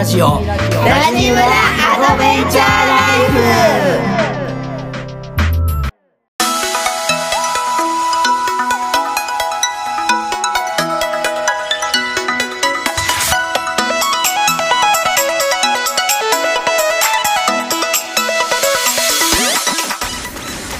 [0.00, 0.40] ラジオ。
[0.46, 0.56] ラ
[1.14, 3.36] ジムラアドベンチャーライフ。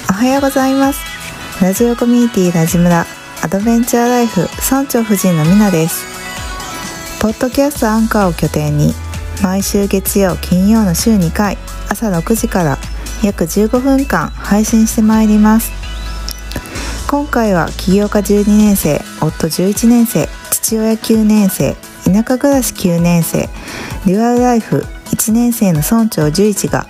[0.08, 1.00] おはようございます。
[1.62, 3.04] ラジオコミュニティラジムラ
[3.42, 6.08] アドベンチャーライフ村長夫人のみなです。
[7.20, 8.94] ポッドキャストアンカーを拠点に
[9.42, 11.56] 毎週月曜金曜の週2回
[11.88, 12.78] 朝6時から
[13.24, 15.72] 約15分間配信してまいります。
[17.08, 23.48] 今回は起業家12年生夫11年生父親9年生田舎暮らし9年生
[24.06, 26.86] デュアルライフ1年生の村長11が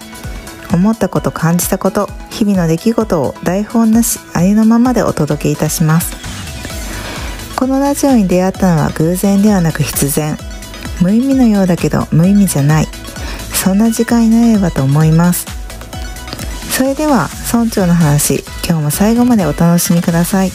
[0.75, 6.17] 思ったこと感じたこと日々の出来事を台本なしありのままでお届けいたします。
[7.57, 10.50] このラジオに出会ったのは偶然ではなく必然。
[11.01, 12.89] 無意味のようだけど無意味じゃない。
[13.53, 15.47] そんな時間になればと思います。
[16.71, 20.53] それでは村長の話今日も最後までお楽しみください。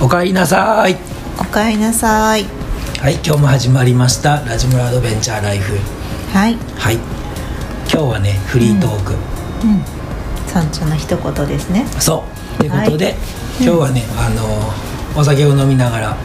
[0.00, 0.96] おかえりなさい。
[1.38, 2.55] おかえりなさい
[3.06, 5.74] はい今日も始まりましたラジムラアドベンチャーライフ。
[6.36, 6.56] はい。
[6.76, 6.96] はい。
[7.88, 9.16] 今日はねフリートーク、う
[9.68, 9.78] ん。
[10.48, 11.86] 村長の一言ですね。
[12.00, 12.24] そ
[12.56, 12.58] う。
[12.58, 13.14] ということで、はい。
[13.60, 16.16] 今日はね、あのお酒を飲みながら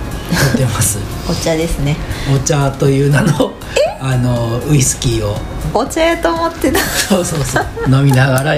[0.52, 0.98] 撮ってます。
[1.30, 1.98] お茶ですね。
[2.36, 3.54] お茶という名の
[4.00, 5.38] あのウイスキーを。
[5.76, 6.80] お茶やと思ってた。
[6.80, 7.66] そうそうそう。
[7.96, 8.56] 飲みながら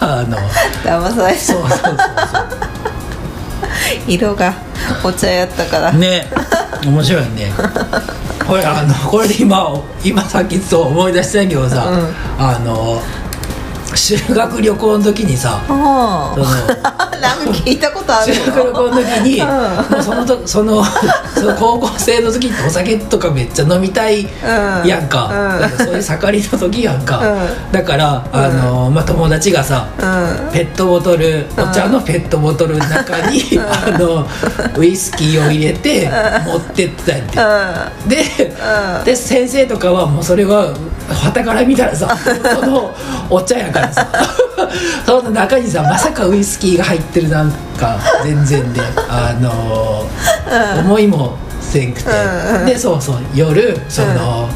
[0.00, 0.38] あの
[0.82, 1.38] 騙された。
[1.38, 1.98] そうそうそう。
[4.08, 4.54] 色が
[5.04, 6.26] お茶やったから、ね。
[6.84, 7.52] 面白いね。
[8.46, 12.14] これあのこれで今今さっきそう思い出したんやけどさ、うん。
[12.38, 13.00] あの
[14.00, 16.46] 修学旅行の時にさおその
[17.20, 19.46] なんか聞いたことある修学旅行の時に、うん。
[19.46, 20.82] もうそのとその
[21.36, 24.26] その高校生の時ってお酒とかめっちゃ飲みたい
[24.86, 25.70] やんか,、うん。
[25.70, 27.24] かそういう盛りの時やんか、う
[27.68, 27.72] ん。
[27.72, 30.52] だからあの、まあ、友達がさ、うん。
[30.52, 34.26] ペットボトルお茶のペットボトルの中に、 あの
[34.76, 36.10] ウイスキーを入れて
[36.46, 38.16] 持ってってたんやって。
[38.16, 38.54] で,、
[39.04, 40.68] で先生とかはもうそれは
[41.14, 42.94] 旗から見たらさその
[43.30, 44.08] お茶やからさ
[45.06, 50.06] その中にさまさかウイスキーが入ってるなんか全然であの
[50.80, 52.10] 思いもせんくて、
[52.66, 54.48] でそうそう夜その、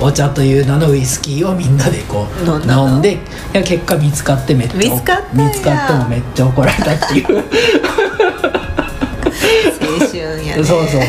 [0.00, 3.18] お茶という名のウイスキーをみんなでこう飲んでい
[3.52, 7.38] や結果見つかってめっちゃ見つかっ見つかってもめっちゃ怒られたっていう
[9.80, 11.08] 青春やねそうそうそうそ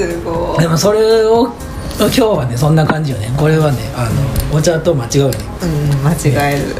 [0.08, 1.52] すごいでもそれを
[2.08, 3.30] 今日はねそんな感じよね。
[3.36, 4.04] これはねあ
[4.50, 5.38] のお茶と間違うよね。
[5.62, 6.76] うん間違える。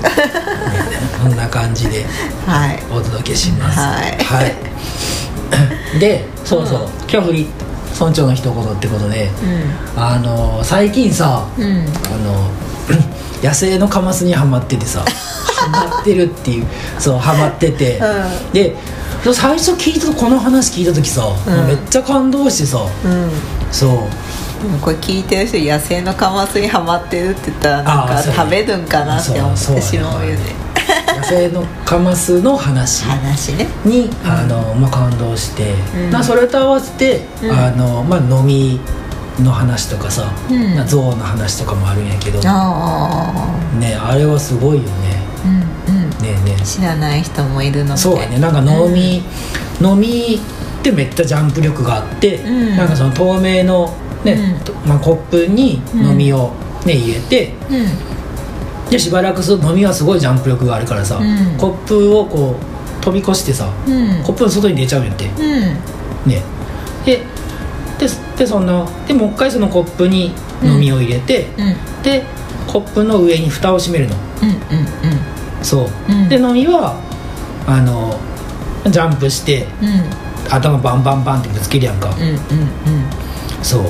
[1.23, 2.07] こんな感じで
[2.47, 2.79] はい。
[2.91, 3.79] お届けします。
[3.79, 4.25] はい。
[4.25, 5.99] はい。
[5.99, 7.49] でそうそう、今日振り
[7.99, 9.27] 村長の一言ってことで。
[9.27, 11.69] うあの最近さんうん。
[11.69, 12.51] あの
[13.45, 15.03] 野生のカマスにはまっててさ
[15.47, 16.67] ハマってるっていう
[16.99, 18.77] そうハマってて、うで
[19.35, 21.67] 最初聞いたこの話聞いた時さ、うん。
[21.67, 22.79] めっちゃ感動してさ。
[23.05, 23.31] うん。
[23.71, 23.99] そう
[24.81, 30.39] これ聞いてる人野生のカマスにはまってるって言ったらなんか食べるんかなって思ってしまうよね。
[31.17, 33.05] 野生のカマスの話？
[33.05, 33.67] 話ね。
[33.85, 36.11] に、あのまあ、感動して、うん。
[36.11, 37.51] なそれと合わせて、うん。
[37.53, 38.81] あのまあ、飲み
[39.39, 40.75] の話とかさ、うん。
[40.75, 45.23] な象の話とかもあるんやけど、ね、ああれはすごいよね。
[45.45, 45.49] あ
[45.89, 46.11] うんうん。
[46.11, 46.65] ねえねえ。
[46.65, 48.39] 知らない人もいるのでそうやね。
[48.39, 49.23] なんか飲み、
[49.81, 50.41] 飲み
[50.81, 52.77] ってめっちゃジャンプ力があって、うん。
[52.77, 54.65] なんかその透明の、ねうん。
[54.65, 56.53] とまあ、コップに飲みを、
[56.87, 58.91] ね入れてうん。
[58.91, 61.57] でしばらくすると飲みはすごいジャンプ力があるからさ、うん。
[61.59, 64.23] コップをこう飛び越してさ、うん。
[64.23, 65.27] コップの外に出ちゃうんやって。
[65.27, 65.41] うん。
[66.31, 66.43] ね。
[67.05, 67.19] で
[67.99, 68.07] で
[68.39, 70.33] でそんなでもう一回そのコップに
[70.63, 72.03] 飲みを入れて、うん。
[72.03, 72.25] で
[72.67, 74.17] コップの上に蓋を閉めるの。
[74.43, 74.57] うんうん
[75.63, 76.29] そう、うん。
[76.29, 76.99] で飲みは
[77.67, 78.19] あの
[78.91, 79.89] ジャンプしてうん。
[79.89, 82.37] うん頭バンバンバンってぶつけるやんか、うんうん。
[83.63, 83.85] そう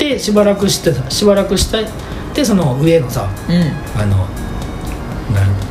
[0.00, 1.86] でしばらくしてしばらくして
[2.34, 3.54] でその上のさうん。
[3.56, 3.62] うん
[4.00, 4.16] あの
[5.34, 5.70] なん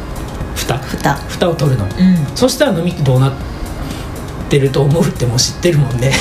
[0.56, 0.78] 蓋。
[0.78, 1.16] 蓋。
[1.16, 1.92] 蓋を取るの、うん。
[2.36, 3.34] そしたら飲みってどうなっ
[4.50, 6.12] てると思うってもう知ってるもんね。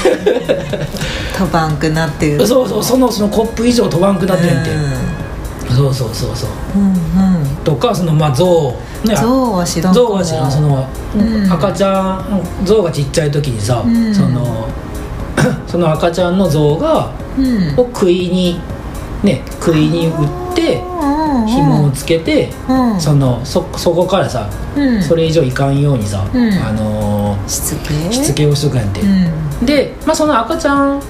[1.36, 2.46] 飛ばんくなってる。
[2.46, 4.70] そうそうそのそのコップ以上飛ばんくなってんて、
[5.74, 6.50] そうそうそうそう。
[6.76, 7.42] うんうん。
[7.42, 9.14] うんとかそのまあ象ね。
[9.14, 10.50] 象は知らん象は知らん。
[10.50, 11.52] その、うん。
[11.52, 14.14] 赤ちゃん象がちっちゃい時にさ、うん。
[14.14, 14.66] その
[15.66, 17.80] その赤ちゃんの象がうん。
[17.80, 18.60] を杭に
[19.22, 20.82] ね杭に打って
[21.46, 23.00] 紐をつけてうん。
[23.00, 24.46] そのそそこからさ
[24.76, 25.02] うん。
[25.02, 26.52] それ以上いかんようにさ、うん。
[26.54, 28.12] あのーしつけ？
[28.12, 29.04] しつけをしとくやんて、う
[29.62, 29.66] ん。
[29.66, 31.00] で、まあ、その赤ちゃん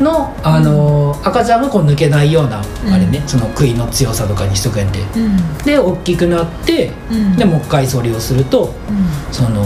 [0.00, 2.92] の、あのー赤ちゃんがこう抜けないような、うん。
[2.92, 5.00] あれねその杭の強さとかにしとくやんて。
[5.16, 5.58] うん。
[5.64, 7.36] で大きくなって、うん。
[7.36, 8.72] でもう一回それをすると
[9.32, 9.64] その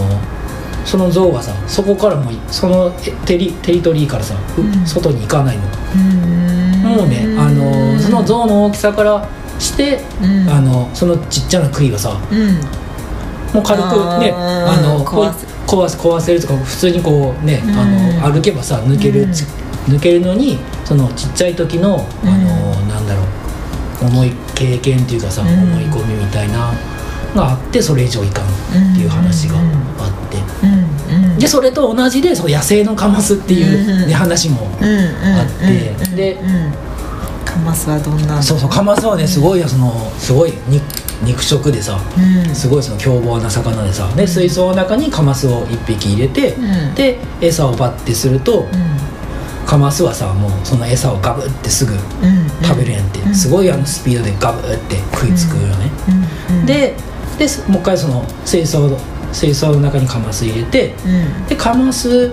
[0.85, 4.85] その象はさそこからもうそのえテリテリトリーからさ、ううん。
[4.85, 5.63] 外に行かないの、
[5.95, 6.97] うん。
[6.97, 9.27] もうね、あのーその象の大きさから
[9.59, 10.49] して、うん。
[10.49, 12.53] あのそのちっちゃな杭がさうん。
[13.53, 13.87] もう軽く
[14.19, 17.71] ねあの壊せ壊せ壊せるとか普通にこうね、うん。
[17.71, 19.25] あの歩けばさ抜ける、
[19.87, 25.49] 抜けるのにそのちっちゃい時の、あのなんだろう重い経験っていうかさ、うん。
[25.49, 26.71] 思い込みみたいな
[27.35, 28.47] があってそれ以上いかんっ
[28.95, 29.61] ていう話があ
[30.07, 30.37] って、
[31.39, 34.13] でそれと同じでその野生のカマスっていう、ねうん。
[34.13, 35.91] 話もあって。
[36.09, 36.73] うんでうん
[37.45, 38.35] カマスはどんな？
[38.35, 40.83] のそうそうカマスはねすごいそのすごい肉
[41.23, 42.53] 肉食でさうん。
[42.53, 46.95] すごいその凶暴な魚でさで水槽の中にカマスを1匹入れて、うん。
[46.95, 48.69] で餌をバッてすると、うん。
[49.65, 51.99] カマスはさもうその餌をガブってすぐうん
[52.61, 53.29] 食べるやんって、う。
[53.29, 55.91] んすごいあのスピードでガブって食いつくよね、
[56.65, 56.97] で
[57.37, 58.97] でもう一回その水槽の
[59.31, 61.47] 水槽の中にカマス入れてうん。
[61.47, 62.31] でカマス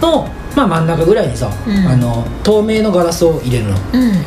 [0.00, 1.86] の、まあ、真ん中ぐらいにさ、うん。
[1.86, 4.18] あの透明のガラスを入れるの、うんうんうん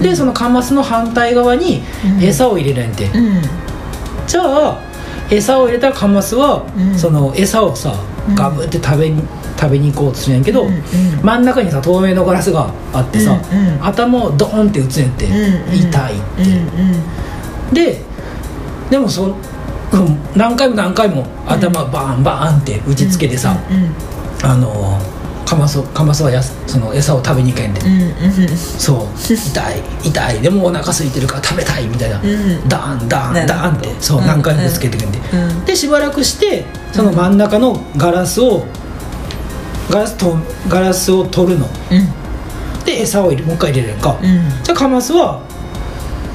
[0.00, 2.22] でそのカマスの反対側にうん。
[2.22, 3.42] 餌を入れるやんて、うん。
[4.26, 4.80] じゃあ
[5.30, 6.98] 餌を入れたカマスは、うん。
[6.98, 7.92] その餌をさ
[8.28, 8.34] うん。
[8.34, 9.22] ガブって食べに
[9.58, 10.82] 食べに行こうとするんやけど、うんうん。
[11.22, 13.84] 真ん中にさ透明のガラスがあってさ、うんうん。
[13.84, 15.74] 頭をドーンって打つんやって、うんうん。
[15.74, 16.42] 痛いって、
[17.68, 17.74] うん。
[17.74, 18.09] で
[18.90, 19.36] でもそうん
[20.36, 23.56] 何回も何回も頭バーンバーンって打ちつけてさ、
[24.42, 25.00] あの
[25.46, 27.80] カマスカマスはやすその餌を食べに行けんで、
[28.56, 29.08] そう。
[29.18, 30.40] 痛い痛い。
[30.40, 33.88] でもお腹空いてるから食べたいみたいな、んダーンダーンダーンって。
[34.00, 38.64] そううん何回もぶつけてくんで、うんでしばらくしてその真ん中のガラスを
[39.90, 40.36] ガラスと
[40.68, 41.66] ガラスを取るの。
[41.66, 41.94] う
[42.80, 42.84] ん。
[42.84, 44.62] で餌を入れもう一回入れるか、うん。
[44.62, 45.42] じゃあカマスは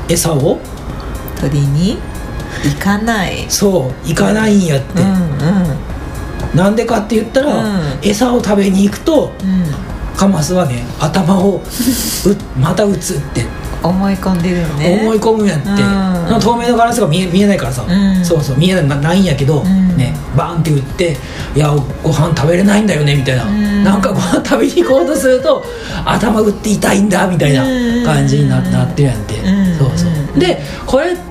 [0.09, 0.59] 餌を？
[1.39, 1.97] 取りに？
[2.63, 3.45] 行かない。
[3.49, 6.57] そう行かないんやって、うんうん。
[6.57, 7.81] なんでかって言ったら、うん。
[8.01, 9.65] 餌を食べに行くとうん。
[10.15, 11.61] カマスはね頭をう
[12.59, 13.45] また打つって。
[13.83, 14.99] 思い込んでるよね。
[15.01, 16.39] 思い込むんやって、うん。
[16.39, 18.25] 透明のガラスが見え見えないからさ、うん。
[18.25, 19.95] そうそう見えないなないんやけど、ん。
[19.95, 21.17] ねバーンって打って
[21.55, 21.69] 「いや
[22.03, 23.83] ご飯食べれないんだよね」みたいな、ん。
[23.83, 25.63] なんかご飯食べに行こうとすると
[26.03, 27.63] 頭打って痛いんだみたいな
[28.11, 29.77] 感じにな,、なってるやんて、うん。
[29.77, 30.39] そうそう。
[30.39, 31.24] でこれって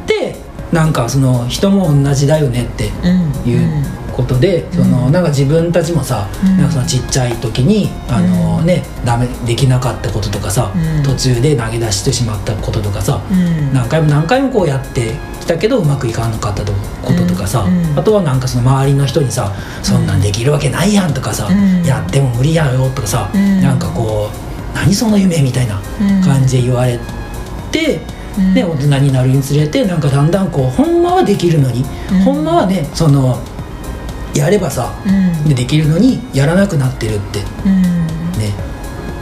[0.75, 3.50] なんかその人も同じだよねってうん。
[3.50, 6.59] いうことで、そのなんか自分たちもさ、うん。
[6.59, 8.67] なんかそのちっちゃい時にあの、うん。
[8.67, 11.03] ねダメできなかったこととかさ、うん。
[11.05, 13.73] 途中で投げ出してしまったこととかさ、うん。
[13.73, 17.97] 何回も何回もこうやってきたけどうまくいかなかったこととかさ、うん。
[17.97, 21.85] あとはなんかその周りの人にさ「そんなんできるわけないやん」とかさ「うん。
[21.85, 23.61] やっても無理やよ」とかさ、うん。
[23.61, 24.37] なんかこう
[24.75, 25.81] 「何その夢」みたいな
[26.25, 26.99] 感じで言われ
[27.71, 28.00] て。
[28.38, 28.55] うん。
[28.55, 32.19] で大人になるにつれてなんかだんだんこうほんまはできるのに、うん。
[32.21, 33.38] ほんまはねその
[34.35, 35.49] やればさうん。
[35.49, 37.41] でできるのにやらなくなってるって。
[37.64, 37.83] うん。
[38.38, 38.53] ね。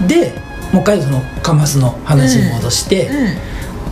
[0.06, 0.32] で
[0.72, 3.10] もう一回そのカマスの話に戻して、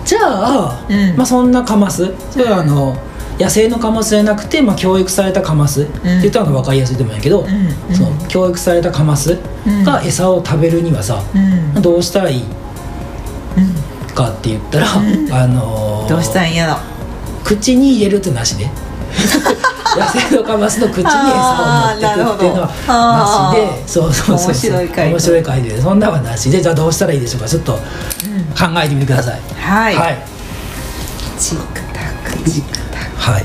[0.05, 1.17] じゃあ、うん。
[1.17, 2.97] まあ、そんなカマスそれはあの
[3.39, 7.47] 野生のカマスじゃなくて、まあ、教育されたカマス、って言ったのが分かりやすいと思うんやけど、
[7.93, 9.39] その教育されたカマス
[9.85, 11.83] が餌を食べるにはさ、うん。
[11.83, 12.60] どうしたらいいうん
[14.25, 16.77] かって言ったら、あのーどうしたんやろ
[17.45, 18.71] 口に入れるってなしね。
[19.99, 24.73] 野生のカマスの口に餌を持ってくっていうのはなしでそうそうそうそう。
[24.73, 27.49] 面白い回答面白いでそんなのはなしでじゃあどうしたらいいでしょうか？
[27.49, 27.81] ちょっと考
[28.83, 29.97] えてみてください、はい。
[29.97, 30.19] はい。
[31.39, 31.63] チク
[31.93, 33.33] タクチクタク。
[33.33, 33.45] はい。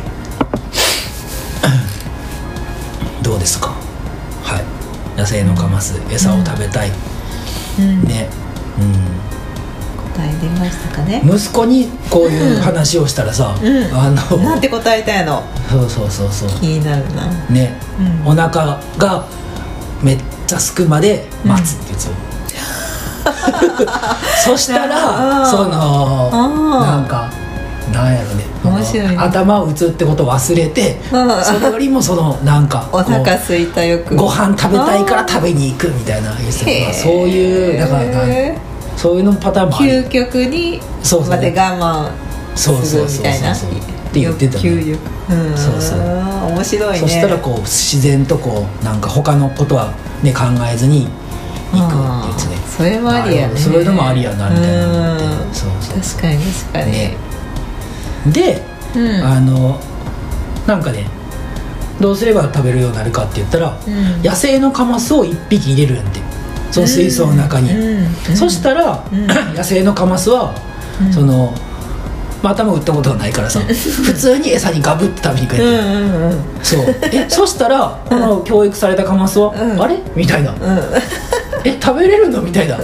[3.23, 3.69] どうですか？
[4.43, 5.19] はい。
[5.19, 6.91] 野生のカマス餌を食べたい、
[7.79, 8.03] うん。
[8.03, 8.29] ね
[10.15, 11.21] 答え出ましたかね。
[11.23, 13.83] うん息子にこういう話をしたらさ、うん。
[13.97, 15.43] あのなんて答えたやの？
[15.69, 16.49] そうそうそうそう。
[16.59, 17.27] 気になるな。
[17.49, 17.73] ね、
[18.23, 18.27] うん。
[18.27, 19.25] お腹が
[20.01, 22.15] めっちゃすくまで待つって言うん
[24.45, 26.29] そしたあらーその
[26.79, 27.29] なんか
[27.91, 28.43] なんやろね。
[28.63, 29.17] 面白いね。
[29.17, 31.43] 頭を打つってことを忘れてうん。
[31.43, 36.31] それよりもそのなんか お腹すいたよくご飯食べたいから食べに行くみたいな
[36.93, 38.01] そういうだから
[38.97, 39.91] そういうのパターンもある。
[40.07, 43.71] 究極にそうそうまで我慢すそうそうそうるみたいなそう。
[43.71, 43.73] っ
[44.13, 44.97] て言ってた欲ね。
[45.29, 46.99] うんそうそう面白いね。
[46.99, 51.07] そしたらこう自然とこうなんか他のことはね、考えずに
[51.73, 51.89] 行くっ
[52.23, 52.57] てやつね。
[52.77, 53.57] それもありやね。
[53.57, 55.19] そういうのもありやなみたいな。
[55.51, 57.17] そうそう確かに確かに、ね。
[58.27, 58.61] で、
[58.95, 59.23] うん。
[59.23, 59.79] あの
[60.65, 61.07] なんかね
[61.99, 64.23] どうすれば食べるようになるかって言ったら、うん。
[64.23, 66.19] 野生のカマスを1匹入れるんやって
[66.75, 68.05] その水槽の中に、うん。
[68.29, 68.35] うん。
[68.35, 69.27] そしたら、うん。
[69.55, 70.53] 野生のカマスは、
[71.01, 71.13] うん。
[71.13, 71.53] その、
[72.43, 76.43] まあ、頭打ったことがないからさ普通に餌にガブって食べにくれて、うんうんうん。
[76.61, 76.85] そう。
[77.11, 79.81] えそしたらこの教育されたカマスは、うん。
[79.81, 79.97] あれ？
[80.15, 80.51] みたいな。
[80.51, 80.59] うん。
[81.63, 82.41] え食べれるの？
[82.41, 82.77] みたいな。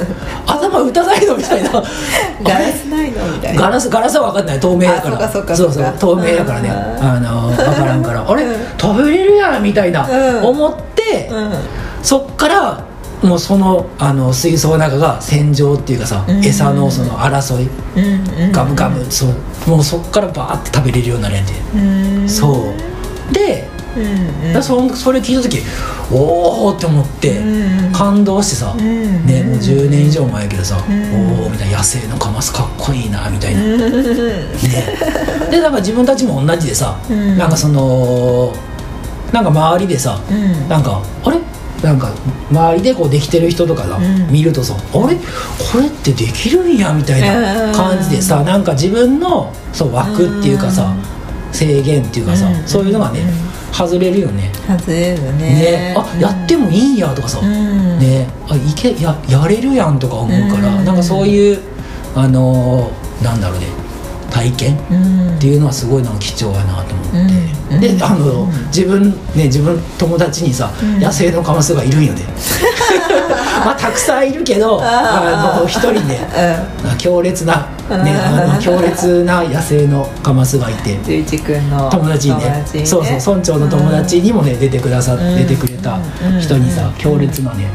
[0.47, 1.35] 頭打たないの？
[1.35, 1.69] みたいな。
[2.43, 3.27] ガラスないの？
[3.27, 3.61] みたいな。
[3.61, 4.59] ガラスガラスは分かんない。
[4.59, 5.25] 透明だから。
[5.25, 6.69] あそうかそそう透明だからね。
[6.71, 8.25] ああの分からんから。
[8.27, 8.55] あれ、うん。
[8.79, 9.63] 食べれるやん！
[9.63, 10.45] みたいな、うん。
[10.45, 11.51] 思って、うん。
[12.01, 12.83] そっから
[13.21, 16.43] もうそのあの水槽の中が戦場っていうかさ、うん。
[16.43, 18.51] 餌のその争いうんうん。
[18.51, 21.77] ガブガブ、そうもうそっからバーって食べれるようになるやんて、う
[22.23, 22.27] ん。
[22.29, 22.73] そ
[23.29, 23.33] う。
[23.33, 24.63] で、うんうん。
[24.63, 25.59] そんそれ聞いた時
[26.11, 30.79] おおって思って、うん感動してさ、うんね、もう10年以上前やけどさ、ん。
[30.79, 33.77] おおみたいな野生のカマスかっこいいなみたいな、うん。
[33.77, 34.47] ね、
[35.51, 37.37] でなんか自分たちも同じでさ、うん。
[37.37, 38.51] なんかその
[39.31, 40.67] なんか周りでさ、うん。
[40.67, 41.37] なんかあれ？
[41.83, 42.11] なんか
[42.51, 44.31] 周りでこうできてる人とかさ、うん。
[44.31, 44.77] 見るとさあ
[45.09, 45.15] れ？
[45.15, 50.95] これってできるんやみたいな感じでさなんか自分のそう枠っていうかさ
[51.51, 53.21] 制限っていうかさ、うんそういうのがね
[53.73, 54.51] 外れるよね。
[54.67, 55.37] 外れるね。
[55.37, 55.95] ね。
[55.97, 57.99] あやってもいいんやとかさ、うん。
[57.99, 58.27] ね。
[58.49, 60.85] あいけややれるやんとか思うから、うん。
[60.85, 61.59] なんかそういう
[62.13, 63.67] あのーなんだろうね
[64.31, 65.37] 体験うん。
[65.37, 67.81] っていうのはすごいなんか貴重やなと思って、うん。
[67.81, 68.03] でうん。
[68.03, 68.65] あの、うん。
[68.67, 70.99] 自分ね自分友達にさ、うん。
[70.99, 72.21] 野生のカマスがいるんよね。
[73.63, 76.19] まあたくさんいるけどあの一人ね
[76.83, 78.03] う強烈な、うん。
[78.03, 80.97] ね、あの強烈な野生のカマスがいて
[81.91, 82.63] 友達にね。
[82.85, 85.99] そうそう村長の友達にもね出てくださ出てくれた
[86.39, 86.93] 人にさうん。
[86.93, 87.67] 強烈なね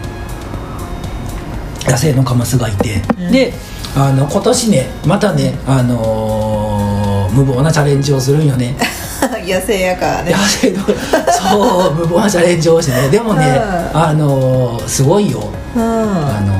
[1.86, 3.30] 野生のカマスがいて、うん。
[3.30, 3.52] で
[3.96, 8.74] あの今年ねまたねあのー無謀なチャレンジをするんよね。
[9.44, 10.30] 野生やからね。
[10.32, 10.84] 野生の
[11.30, 13.08] そう 無謀なチャレンジをしてね。
[13.08, 13.60] でもね、
[13.92, 14.00] うん。
[14.00, 15.42] あのーすごいよ。
[15.74, 15.82] うん。
[15.82, 15.86] あ
[16.40, 16.54] の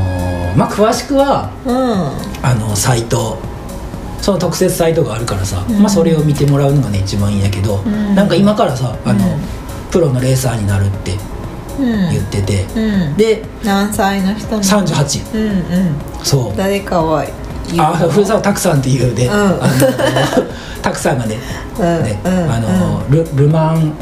[0.55, 1.77] ーまあ詳しくはうん。
[2.43, 3.39] あのサイト。
[4.21, 5.79] その特設サイトがあるからさ、うん。
[5.79, 8.15] まあ、それを見てもらうのがね一番いいんやけど、ん。
[8.15, 9.41] なんか今からさあの、うん。
[9.91, 11.19] プロのレーサーになるってうん
[11.79, 13.17] 言ってて、うん。
[13.17, 15.95] で何歳の人なの？38うんうん。
[16.25, 16.57] そう。
[16.57, 17.25] 誰かは
[17.69, 19.31] 言うあ古澤拓さんっていうね、ん。
[19.31, 19.63] あの
[20.83, 21.37] 拓さんがね,、
[21.79, 22.05] うん。
[22.05, 22.51] ねうん。
[22.51, 23.93] あのルルマン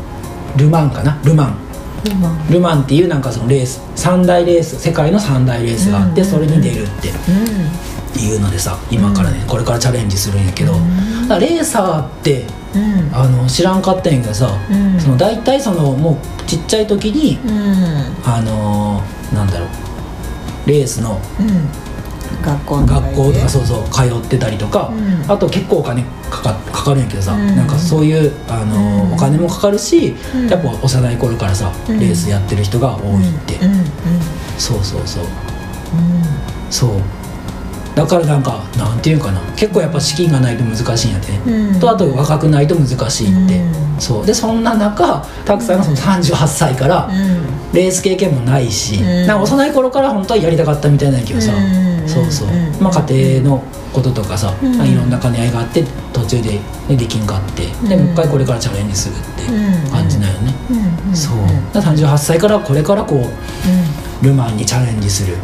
[0.56, 1.18] ルマンかな？
[1.24, 1.64] ルマン。
[2.06, 10.72] 今ルマンっていうなんかそのレース三大レース世界の三大レースがあって、うんそれに出るってういうのでさ今からね、これからチャレンジするんやけど、
[11.40, 12.63] レーサーってんうん
[13.12, 15.00] あの知らんかったんやけどさ、うん。
[15.00, 18.30] その大体そのもうちっちゃい時に、うん。
[18.30, 19.68] あのーなんだろう
[20.68, 21.68] レースのうん。
[22.42, 25.30] 学校の学校とかうそうそう通ってたりとか、うん。
[25.32, 27.56] あと結構お金かかかかるんやけどさ、うん。
[27.56, 29.12] なんかそういう、あのーうん。
[29.14, 30.48] お金もかかるし、うん。
[30.48, 32.00] やっぱ幼い頃からさ、うん。
[32.00, 33.58] レースやってる人が多いって、
[34.58, 35.24] そうそうそう。
[35.24, 35.30] うん。
[36.70, 36.90] そう
[37.94, 39.40] だからなんかなんていうかな。
[39.56, 41.32] 結構やっぱ資金がないと難しいんやって。
[41.32, 41.80] ね、うん。
[41.80, 44.00] とあと若くないと難しいって、うん。
[44.00, 44.26] そう。
[44.26, 47.72] でそんな中たくさんがその38歳から、うん。
[47.72, 49.26] レース経験もないし、うん。
[49.26, 52.08] なんか幼い頃から本当はやりたかったみたいなんやけどさ、うん。
[52.08, 52.82] そうそう、うん。
[52.82, 54.76] まあ家庭のこととかさ、うん。
[54.76, 56.58] まあいろんな兼ね合いがあって途中で、
[56.88, 58.04] ね、できんかってでうん。
[58.06, 60.34] もう一回これからチャレンジするって感じなん。
[60.34, 60.54] よね、
[61.14, 61.36] そう。
[61.72, 63.24] だから38歳からこれからこ
[64.22, 65.36] うルマンにチャレンジする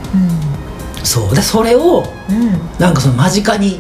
[1.05, 1.35] そう。
[1.35, 2.43] でそれをうん。
[2.43, 3.79] うんなんかその間近に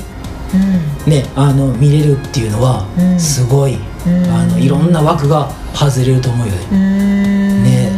[0.54, 1.10] うん。
[1.10, 3.20] ねあの見れるっていうのはうん。
[3.20, 4.24] すごい、うん。
[4.30, 7.62] あのいろんな枠が外れると思うよね、うん。
[7.64, 7.90] ね。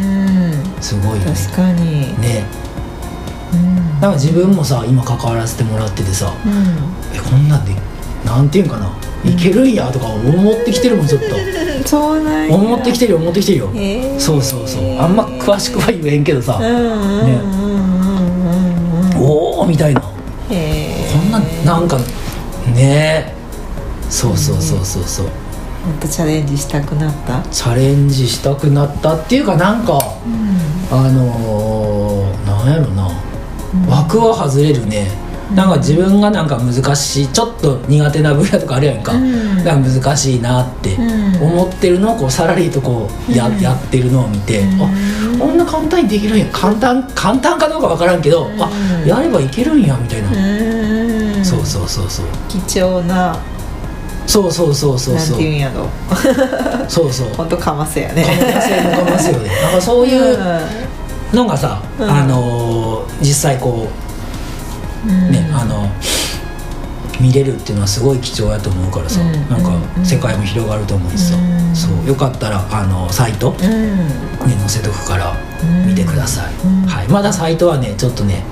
[0.81, 1.33] すごいよね。
[1.33, 2.19] 確かに。
[2.21, 2.45] ね。
[3.53, 3.75] うん。
[3.99, 6.53] なんか自分もさ今関わらせてもらっててさうん。
[7.15, 7.73] えこんなんで
[8.25, 8.89] なんていうんかな
[9.25, 11.27] いけるんやとか思ってきてるもんちょっと。
[11.87, 12.55] そうなんや。
[12.55, 13.71] 思ってきてるよ思ってきてるよ。
[13.73, 14.19] へー。
[14.19, 14.99] そうそうそう。
[14.99, 16.57] あんま詳しくは言えんけどさ。
[16.59, 17.62] うんうんうんう
[19.65, 20.01] みたいな。
[20.01, 20.07] こ
[20.49, 21.97] んななんか
[22.75, 23.33] ね。
[24.09, 25.27] そうそうそうそうそう。
[26.07, 27.41] チャレンジしたくなった？
[27.51, 29.99] チャレンジしたくなったっていうかなんか
[30.91, 33.09] あのー、なんやろな。
[33.89, 35.07] 枠は外れるね。
[35.55, 39.63] なんか自分がなんか難しいちょっと苦手な分野とかあるやんか,、うん。
[39.63, 41.43] なんか難しいなってうん。
[41.43, 43.59] 思ってるのをこうさらりとこうや,、うん。
[43.59, 44.81] やってるのを見て、うん。
[44.81, 44.87] あ
[45.39, 46.45] こんな簡単にできるんや。
[46.51, 48.69] 簡単簡単かどうかわからんけど、あ
[49.01, 49.07] うん。
[49.07, 51.45] やればいけるんやみたいな、うん。
[51.45, 52.25] そうそうそうそう。
[52.47, 53.37] 貴重な
[54.25, 55.87] そうそうそうそうなんそうていうんやろ。
[56.87, 57.27] そうそう。
[57.35, 58.25] 本当かますやね。
[58.25, 59.49] 可能性もかますよね。
[59.63, 60.37] なんかそういう、
[61.33, 62.09] のがさ、うん。
[62.09, 63.87] あのー実際こ
[65.05, 65.31] ううん。
[65.31, 65.89] ね、あの
[67.23, 69.31] 見れるっていうのはすごい貴重やと思うからさ、うん。
[69.49, 70.05] なんかうん。
[70.05, 71.73] 世界も広がると思うしさ、うん。
[71.73, 72.07] そう。
[72.07, 74.59] よかったらあのサイトにうん。
[74.59, 75.33] 載せとくから
[75.87, 76.85] 見てください、うん。
[76.85, 78.43] はい、まだサイトはねちょっとね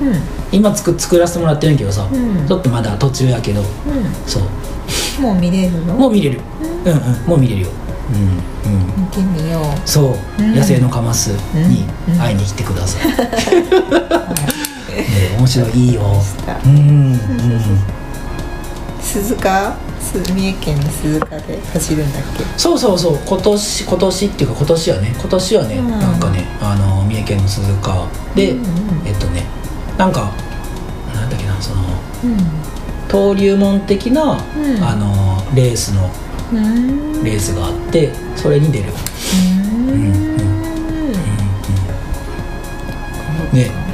[0.00, 0.14] うん。
[0.50, 2.48] 今作作らせてもらってるんやけどさ、うん。
[2.48, 3.62] ちょっとまだ途中やけど
[4.26, 4.42] そう。
[4.42, 4.48] うん
[5.20, 5.94] もう見れるの？
[5.94, 6.40] もう見れる。
[6.84, 6.92] うん。
[6.92, 7.68] うんもう見れるよ。
[8.10, 8.72] うん。
[8.72, 8.86] うん。
[9.02, 9.64] 見てみよう。
[9.84, 10.54] そう、うん。
[10.54, 12.18] 野生のカマスにうん。
[12.18, 14.67] 会いに来てください、ね面白い
[15.74, 16.02] いいよ
[16.64, 17.20] うんうん。
[19.00, 22.44] 鈴鹿す三重県の鈴鹿で走るんだっけ？
[22.56, 23.18] そうそうそう。
[23.26, 25.14] 今年今年っていうか今年はね。
[25.18, 25.90] 今年はね、うん。
[25.90, 28.08] なんかねあの三重県の鈴鹿。
[28.34, 28.66] で、うんう
[29.04, 29.44] んえっとね
[29.96, 30.32] なんか
[31.14, 31.82] なんだっけなその
[32.24, 32.36] うん。
[33.08, 34.38] 登竜門的な、ん。
[34.82, 36.10] あのレースの
[36.52, 37.22] うん。
[37.24, 38.92] レースがあってそれに出る、
[39.88, 39.92] うん。
[39.92, 40.22] うん
[43.52, 43.87] ねうん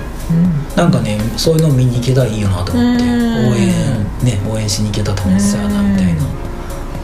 [0.76, 3.02] なんかねそういうの見に行けたらいいよなと思って。
[3.02, 3.56] 応うん。
[3.56, 6.22] 援ね応援しに行けたら楽しそうやなみたいな。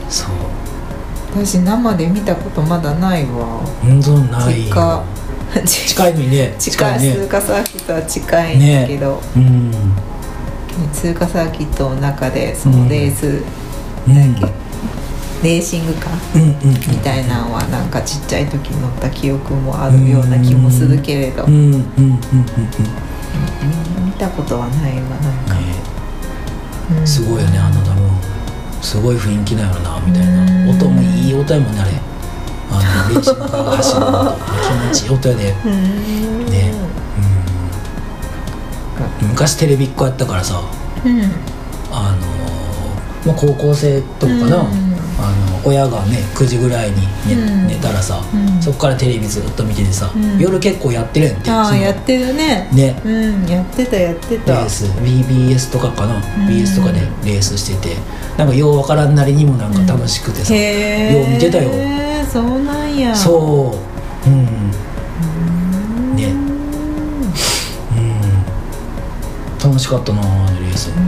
[0.09, 0.31] そう。
[1.45, 3.61] 私生で見たことまだないわ。
[3.85, 4.69] うんそうない。
[4.69, 5.05] よ近
[5.65, 7.13] 近いのにね 近いね。
[7.15, 9.73] 通過サーキットは近いんだけど、うん。
[10.93, 13.43] 通過サーキットの中でそのレース、
[14.09, 14.35] うん。
[15.43, 22.21] レーシングカーみたいなのはなんかちっちゃい時乗った記憶もあるような気もするけれど、うんうんうんうんうん
[24.05, 25.61] 見たことはないわなんか、ね。
[26.99, 27.07] うん。
[27.07, 28.11] すごいよねあの多分
[28.83, 30.43] すごい雰囲気なよなみたいな。
[30.43, 30.71] うん。
[30.71, 31.93] 音もいい音やもんねあれ。
[32.73, 32.75] あ
[33.09, 36.47] のレーシングカーが走る音気持ちいい音やで、うん。
[36.47, 36.73] ね。
[39.23, 40.61] うん、昔テレビっ子やったからさ
[41.05, 41.23] うん。
[41.91, 42.27] あの
[43.27, 44.90] まあ、高校生とかかな、うん
[45.65, 46.97] 親がね9時ぐらいに
[47.27, 47.67] 寝,、うん。
[47.67, 48.63] 寝たらさ、うん。
[48.63, 50.39] そっからテレビずっと見ててさ、うん。
[50.39, 52.69] 夜結構やってるやんってああやってるね。
[52.73, 53.01] ね。
[53.05, 57.97] うんやってたやってレたース BBS とかかな、BS とかでレースしてて。
[58.37, 61.71] なんかようわからんなりにもなんか楽しくてさ、よう見てたよ。
[62.31, 63.15] そうなんや。
[63.15, 63.79] そ
[64.27, 64.29] う。
[64.29, 64.47] うん。
[66.17, 66.33] ね。
[67.97, 68.21] うん。
[69.63, 70.91] 楽しかったなあのレース。
[70.91, 70.97] うん。
[70.97, 71.01] う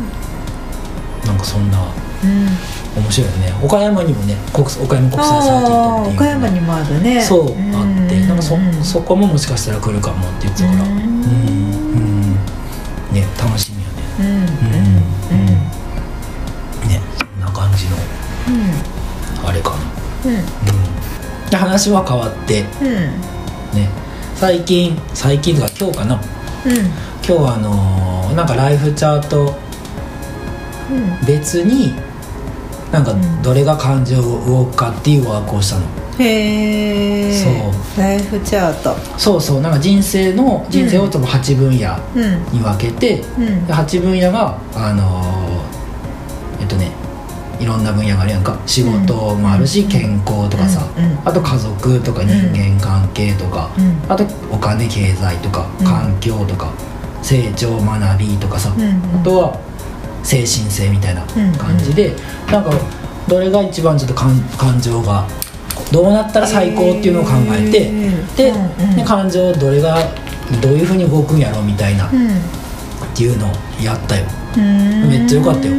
[0.00, 0.02] ん。
[1.24, 1.78] なんかそんな
[2.22, 3.02] うん。
[3.02, 3.52] 面白いよね。
[3.62, 7.22] 岡山にもね国岡山国際サーキットっていう岡山にもあるね。
[7.22, 8.20] そうあって。
[8.26, 10.90] なんかそうんそこももしかしたら来るかもって言ってたからうん。
[10.90, 10.98] うん。
[10.98, 12.32] うん。
[13.12, 14.02] ね楽しみよね。
[14.20, 14.26] うん。
[14.26, 14.36] うん。
[14.36, 14.44] うん。
[15.40, 16.88] うん。
[16.88, 17.96] ねそんな感じの
[19.48, 19.76] あれかな。
[20.26, 20.34] うん。
[20.34, 21.50] うん。
[21.50, 22.64] で話は変わって。
[22.82, 22.90] うん。
[23.78, 23.88] ね。
[24.36, 26.14] 最近最近とか今日かな。
[26.16, 26.20] うん。
[26.76, 29.54] 今日はあのーなんかライフチャート
[30.90, 31.26] うん。
[31.26, 31.94] 別に
[32.92, 35.82] なんかんどれが感情を動くかっていうワークをしたの。
[36.18, 37.48] へえそ
[37.98, 38.00] う。
[38.00, 38.94] ライフチャート。
[39.18, 39.60] そうそう。
[39.60, 43.66] なんか人生の人生を多分8分野うんに分けて、うん。
[43.66, 46.90] で8分野があのーえっとね
[47.60, 48.58] いろんな分野があるやんか。
[48.66, 49.88] 仕事もあるし、うん。
[49.88, 51.04] 健康とかさ、うん。
[51.04, 51.18] うん。
[51.24, 54.12] あと家族とか人間関係とか、うん。
[54.12, 55.86] あとお金経済とかうん。
[55.86, 56.72] 環境とか、
[57.22, 58.82] 成長学びとかさ、うん。
[58.82, 59.20] うん。
[59.20, 59.69] あとは
[60.22, 61.22] 精神性みたいな
[61.58, 62.14] 感じで、
[62.50, 62.72] なんか
[63.28, 65.26] どれが一番ちょっと感感情が
[65.92, 68.96] どうなったら最高っていうのを考えて、へーで,、うんうん。
[68.96, 69.98] で感情どれが
[70.60, 72.28] どういうふうに動くんやろみたいな、っうん。
[73.14, 73.50] ていうのを
[73.82, 74.24] やったよ。
[74.56, 75.08] うん。
[75.08, 75.74] めっちゃ良かったよ。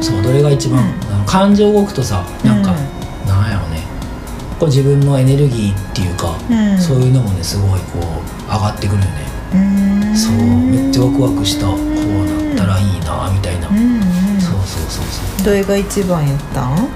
[0.00, 0.84] そうどれが一番、
[1.26, 3.82] 感情動くとさなんか、うなんやろね。
[4.58, 6.78] こう自分のエネルギーっていうか、うん。
[6.78, 9.10] そういうのもねすごいこう上がってくるよね、
[9.54, 9.56] う
[10.12, 10.16] ん。
[10.16, 14.40] そうめっちゃワクワクしたこうなったらいいなみたいな、うんうん。
[14.40, 15.04] そうそうそう
[15.36, 15.44] そう。
[15.44, 16.88] どれが一番やったん？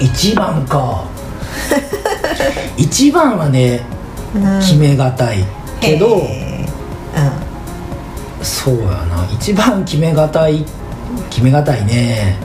[0.00, 1.04] 一番か。
[2.76, 3.80] 一番はね
[4.34, 4.60] うん。
[4.60, 5.44] 決めがたい
[5.80, 8.44] けど、へー。
[8.44, 9.26] そうやな。
[9.32, 10.64] 一番決めがたい
[11.30, 12.36] 決めがたいね。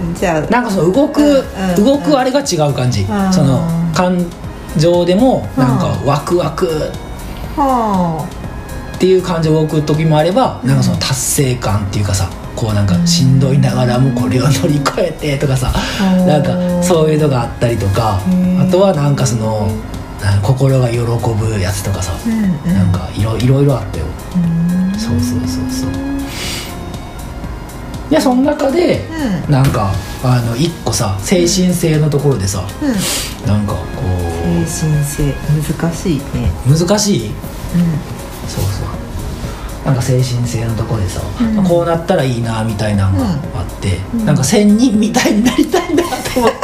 [0.00, 1.36] うんじゃあなんかその動く、うん
[1.78, 3.32] うん動くあれが違う感じ、うん。
[3.32, 3.60] その
[3.94, 4.24] 感
[4.76, 6.90] 情でもなんかワクワク。
[7.56, 8.26] は
[9.00, 15.72] っていう感情が動く時もあれば、なんかその達成感っていうかさこうなんかしんどいながらもこれを乗り越えてとかさ
[16.18, 16.26] うん。
[16.26, 18.60] なんかそういうのがあったりとかうん。
[18.60, 19.70] あとはなんかその
[20.42, 22.12] 心が喜ぶやつとかさ
[22.66, 24.04] なんかいろいろいろあったよ。
[24.36, 24.38] う
[24.94, 24.98] ん。
[24.98, 25.90] そうそうそうそう。
[28.10, 29.08] でその中で
[29.46, 29.50] うん。
[29.50, 33.48] なんかあの一個さ精神性のところでさうん。
[33.48, 33.80] なんかこ
[34.66, 35.32] 精神性。
[35.80, 36.52] 難しいね。
[36.68, 37.28] う難しい？
[37.28, 37.34] うん
[38.50, 38.88] そうそう。
[39.86, 41.64] なんか精神性のところでさ、うん。
[41.64, 43.26] こうなったらいいなみたいなのが
[43.60, 44.26] あって、うん。
[44.26, 46.10] なんか仙人みたいになりたいなと
[46.40, 46.60] 思って。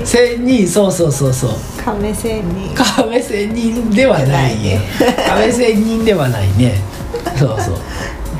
[0.04, 1.50] 仙人そうそうそうそう。
[1.84, 2.74] 亀仙人。
[2.74, 4.80] 亀仙人ではないね。
[5.28, 6.74] 亀仙人ではないね。
[7.38, 7.74] そうそう。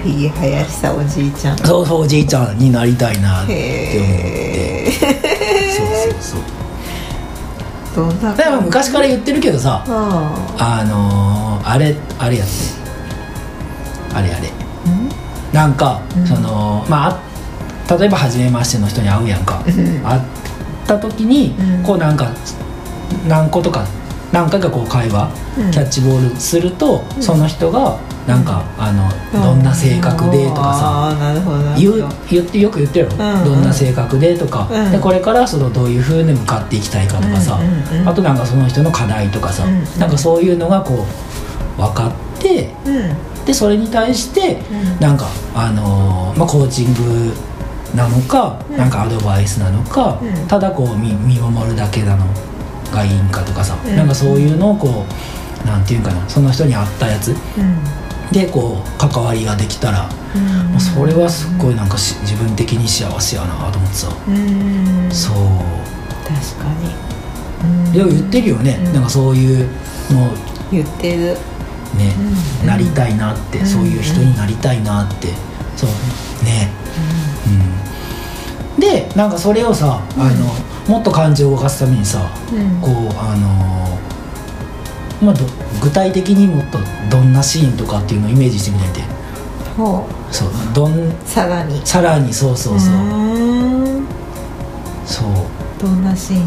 [0.03, 1.59] フィギュア流行りしたおじいちゃん。
[1.59, 4.91] そうそうおじいちゃんになりたいなって思って。
[4.91, 6.60] そうそうそう
[7.95, 12.81] どんなでも昔から言ってるけどさああのー、あれあれやって。
[14.15, 14.49] あれあれ。
[14.49, 16.27] あなんか、うん。
[16.27, 17.21] そのまあ
[17.89, 19.63] あ例えば初めましての人に会うやんか、ん。
[19.65, 20.21] 会っ
[20.87, 21.83] た時に、うん。
[21.83, 22.33] こうなんか
[23.27, 23.85] 何個とか
[24.33, 25.71] 何回かこう会話、うん。
[25.71, 27.23] キャッチボールすると、うん。
[27.23, 29.09] その人がなんか、あの
[29.43, 31.01] どんな性格でとかさ。
[31.77, 34.93] 言う言ってよく言ってるよ、うんどんな性格でとか、うん。
[34.93, 37.59] でこれからそのどういうふうに向かっていきたいかとかさ、
[38.07, 41.07] あとなんかその人の課題とかさ、うんなんかそういうのがこ
[41.79, 43.45] う分かってうん。
[43.47, 45.01] でそれに対して、うん。
[45.01, 47.33] なんかあのーまあ、コーチング
[47.97, 48.77] なのか、うん。
[48.77, 50.47] なんかアドバイスなのか、うん。
[50.47, 52.27] ただこう見見守るだけなの
[52.93, 53.97] がいいんかとかさ、うん。
[53.97, 55.05] なんかそういうのをこ
[55.65, 56.29] うなんていうんかな。
[56.29, 57.31] その人に合ったやつ。
[57.31, 57.37] うん
[58.33, 60.71] でこう関わりができたら、うん。
[60.71, 65.11] まあそれはすっごいなんかし自分的に幸せやなと思ってさ、うん。
[65.11, 65.35] そう。
[66.25, 66.95] 確かに。
[67.65, 67.93] うん。
[67.93, 68.93] でも言ってるよね、うん。
[68.93, 69.67] なんかそういう
[70.11, 70.31] の
[70.71, 71.37] 言ってる。
[71.99, 72.15] ね、
[72.61, 72.67] うん。
[72.69, 73.67] なりたいなって、うん。
[73.67, 75.29] そういう人になりたいなって。
[75.77, 75.91] そう。
[76.45, 76.71] ね。
[78.77, 78.81] うん。
[78.81, 82.81] でなんかそれをさ、あのもっと感情を動かすためにさうん。
[82.81, 84.10] こうあのー
[85.21, 85.45] まあど
[85.83, 86.79] 具体的にもっと
[87.11, 89.03] どんなシーンとかっていうのをイメージしてみないで。
[89.77, 91.81] ほそうどんうさらに。
[91.85, 92.93] さらにそうそうそう、
[95.07, 95.27] そう。
[95.81, 96.45] どんなシーンの？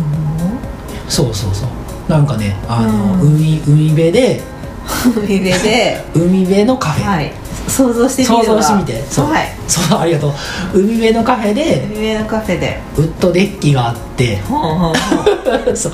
[1.09, 1.69] そうそうそう。
[2.09, 3.35] なんかねあの、うん。
[3.35, 4.41] 海海辺で
[5.15, 6.05] 海辺で。
[6.15, 7.31] 海辺のカフェ、はい
[7.67, 9.01] 想像してみ想像してみて。
[9.03, 9.47] そう,、はい。
[9.67, 10.31] そうありがとう。
[10.73, 11.85] 海辺のカフェで。
[11.85, 12.81] 海辺のカフェで。
[12.97, 14.37] ウッドデッキがあって。
[14.41, 15.75] ほうほうほう。
[15.75, 15.91] そう。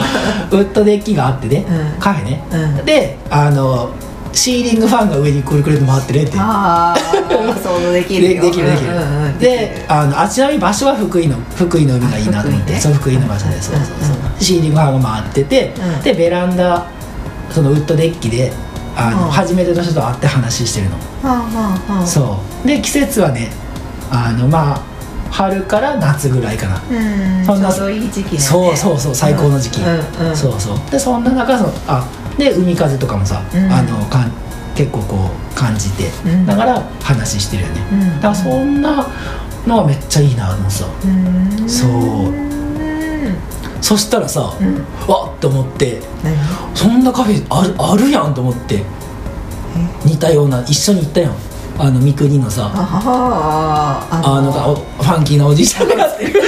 [0.51, 1.99] ウッドデッキがあってね、うん。
[1.99, 2.85] カフェね、うん。
[2.85, 3.89] であの
[4.31, 6.37] シーリングファンが上にくるくる回ってるって。
[6.37, 6.97] ああ
[7.61, 8.41] 想像できるよ。
[8.41, 12.79] でできるできる、うんうんうんであのあちなみに場所は福井の福井の海がいいなと思って、ね。
[12.79, 16.01] そう福井の場所でそうそうそう、うんシーリングファンが回ってて、うん。
[16.01, 16.85] でベランダ
[17.51, 18.51] そのウッドデッキで
[18.95, 19.31] あの、うん。
[19.31, 22.05] 初めての人と会って話してるの、はあはあはあ。
[22.05, 22.67] そう。
[22.67, 23.51] で季節はね
[24.11, 24.81] あのまあ
[25.31, 27.45] 春から夏ぐらいかな、うん。
[27.45, 28.39] そんなうどいい時期ね。
[28.39, 30.35] そうそうそう最高の時期、うんうん。
[30.35, 30.77] そうそう。
[30.91, 33.71] でそんな中そのあで海風とかもさ、うん。
[33.71, 34.31] あのかん
[34.75, 36.45] 結構こう感じて、うん。
[36.45, 38.15] だから話してるよね、うん。
[38.15, 39.07] だからそんな
[39.67, 40.85] のはめっちゃいいなと思ってさ
[41.61, 41.69] うん。
[41.69, 41.89] そう。
[42.27, 42.49] うん
[43.81, 44.75] そしたらさ、うん。
[45.07, 46.35] わっと思って何？
[46.75, 48.83] そんなカフェあるあるやんと思って
[50.05, 51.35] 似たような一緒に行ったやん。
[51.77, 55.95] あの三国のさあああのおファンキーなおじいちゃんが。
[55.95, 56.41] やってる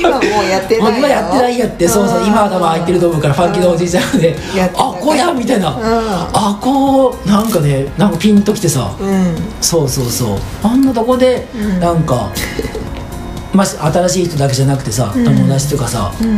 [0.00, 4.18] 今もうやってない今やってないやってそうそう今は多分空いてると思うからファンキーなおじいちゃん。
[4.18, 4.34] で
[4.74, 5.82] あこやみたいな、うん。
[6.32, 9.36] あこうなんかねなんかピンときてさ、うん。
[9.60, 10.38] そうそうそう。
[10.62, 11.80] あんなとこで、うん。
[11.80, 12.32] なんか
[13.52, 15.24] まあ新しい人だけじゃなくてさ、うん。
[15.24, 16.36] 友達とかさうん。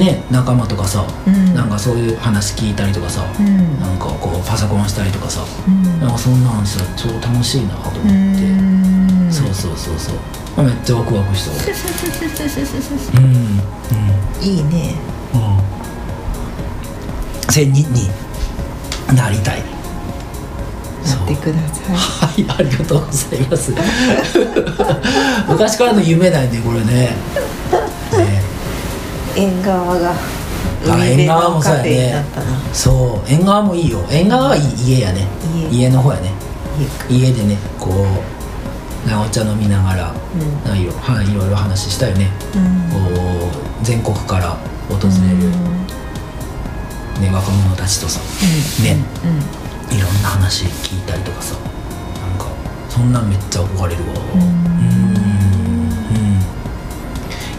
[0.00, 1.54] ね仲間とかさ、うん。
[1.54, 3.80] なんかそういう話聞いたりとかさ、うん。
[3.80, 6.00] なんかこうパソコンしたりとかさ、うん。
[6.00, 8.12] なんかそんなんさ超楽しいなと思って、う
[9.28, 9.32] ん。
[9.32, 10.14] そうそうそうそう、
[10.56, 11.50] まあ、めっちゃワクワクした
[13.18, 13.24] うん。
[13.24, 14.44] うん。
[14.44, 14.94] いいね。
[15.34, 15.58] うん。
[17.52, 18.08] 千人に
[19.14, 19.58] なりたい。
[19.58, 19.64] や
[21.02, 23.72] ってくださいはい、ありがとうございます。
[25.48, 27.10] 昔からの夢なんで、これね。
[28.16, 28.42] ね
[29.36, 30.14] 縁側が
[30.86, 32.24] 縁側のもそうやね。
[32.72, 34.04] そう、縁側もいいよ。
[34.10, 35.26] 縁側はいい家やね。
[35.70, 36.32] 家家の方やね。
[37.08, 38.42] 家でね、こう。
[39.08, 42.30] なお茶飲みながら、うんないろはい、いろいろ話したよね。
[42.54, 42.98] うんこ
[43.80, 44.56] う全国から
[44.88, 45.50] 訪れる、
[47.20, 48.20] ね、若者たちとさ。
[48.82, 49.61] ね、うん
[49.96, 51.54] いろんな話聞いたりとかさ。
[51.54, 51.60] な
[52.34, 52.46] んか、
[52.88, 54.14] そんなんめっちゃ憧れるわ。
[54.34, 54.42] うん。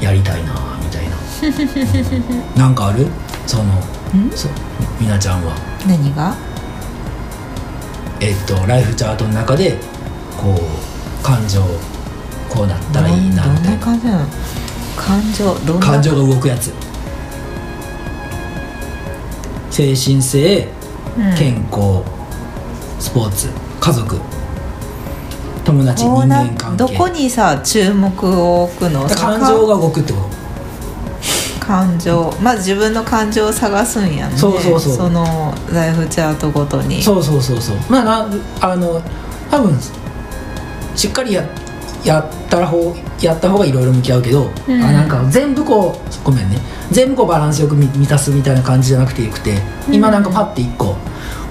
[0.01, 1.15] やりたいなみたいな。
[2.63, 3.07] なんかある？
[3.47, 3.63] その
[4.13, 4.31] うん？
[4.35, 4.51] そう
[4.99, 5.53] みなちゃんは。
[5.87, 6.35] 何が？
[8.19, 9.77] えっとライフチャートの中で
[10.37, 11.61] こう感情
[12.49, 13.99] こうなったらいいなみたいな感
[15.33, 15.53] 情？
[15.65, 15.85] どんな？
[15.85, 16.71] 感情が動くやつ。
[19.69, 20.67] 精神性
[21.17, 21.35] うん。
[21.35, 22.01] 健康
[23.03, 23.49] スポーツ
[23.81, 24.17] 家族
[25.65, 26.77] 友達人間関係。
[26.77, 29.05] どこにさ注目を置くの？
[29.09, 30.19] 感情が動くってこ
[31.59, 31.65] と。
[31.65, 32.33] 感情。
[32.41, 34.37] まず自分の感情を探すんやね。
[34.37, 34.95] そうそうそう。
[34.95, 37.03] そのライフチャートごとに。
[37.03, 37.75] そうそうそうそう。
[37.89, 38.29] まあな
[38.61, 39.01] あの
[39.51, 39.77] 多分
[40.95, 41.43] しっかりや
[42.05, 44.81] やった方やった方がいろいろ向き合うけど、うん。
[44.81, 46.57] あなんか全部こうごめんね。
[46.89, 49.57] 全部こうバランスよく満満たすみたいな感じじゃなくてよくて、
[49.89, 49.95] うん。
[49.95, 50.95] 今なんかパッて一個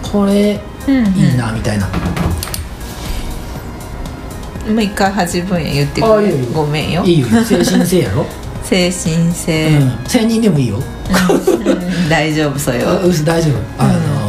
[0.02, 1.92] これいいなみたいな、も
[4.76, 6.12] う一回8分や言ってくれ。
[6.12, 7.02] あいいよいいよごめんよ。
[7.04, 7.26] いいよ。
[7.44, 8.26] 精神性やろ、
[8.62, 12.08] 精神性、うん、1000人でもいいよ、うん。
[12.08, 12.92] 大丈夫それは。
[12.92, 13.54] あうす大丈夫。
[13.82, 14.22] あのー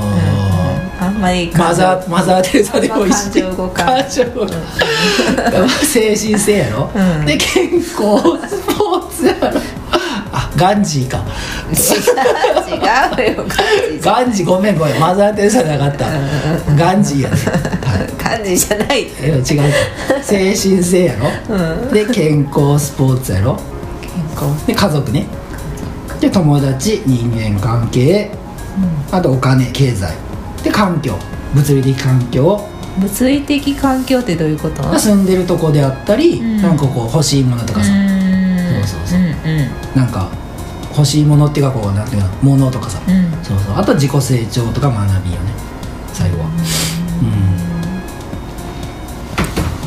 [1.00, 3.14] あんまりマザーマザー・テレサでもいい。
[3.14, 4.56] し感情動かん 感情動か
[5.66, 5.70] ん。
[5.86, 7.26] 精神性やろ、うん。
[7.26, 7.84] で健康。
[7.90, 8.73] スポーツやろあ
[10.56, 11.24] ガンジーか。
[11.72, 11.74] 違
[13.24, 13.46] う違うよ
[14.02, 15.00] ガンジーごめんごめん。
[15.00, 16.06] マザー・テレサじゃなかった。
[16.76, 17.36] ガンジーやね、
[17.86, 19.08] はい感じじゃない。
[19.22, 19.44] え違う。
[20.22, 23.60] 精神性やろ、で健康スポーツやろ。
[24.02, 24.68] 健康。
[24.68, 25.26] で家族ね。
[26.20, 28.32] で友達人間関係、
[29.12, 30.14] あとお金経済。
[30.64, 31.16] で環境。
[31.54, 32.62] 物理的環境。
[33.00, 34.84] 物理的環境ってどういうこと？
[35.00, 36.62] 住んでるとこであったり、ん。
[36.62, 38.84] なんかこう欲しいものとかさ、うん。
[38.86, 39.20] そうそうそう。
[39.20, 39.70] うんうん。
[39.96, 40.30] なんか
[40.96, 43.44] 欲しいものっていうかこうなんていうの物とかさ、うん。
[43.44, 43.76] そうそう。
[43.76, 45.52] あと自己成長とか学びよね。
[46.14, 46.46] 最後は。